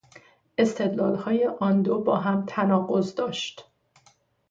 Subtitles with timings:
[0.57, 3.71] استدلالهای آندو با هم تناقض داشت.